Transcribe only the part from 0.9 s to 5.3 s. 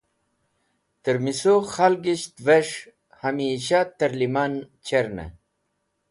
Termisu Khalisht Ves̃h Hamisha terliman Cherne